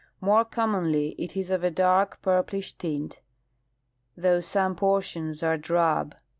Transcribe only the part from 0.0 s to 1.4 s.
More commonly it